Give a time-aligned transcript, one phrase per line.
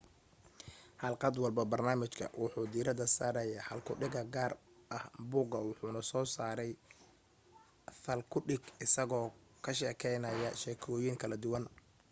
[1.01, 4.51] xalqad walba barnaamijka wuxuu diirada saaraya hal ku dhiga gaar
[4.97, 6.71] ah buuga wuxuna soo saaray
[8.03, 9.27] thal ku dhig isagoo
[9.63, 11.65] ka sheekaynaya sheekooyin kala duwan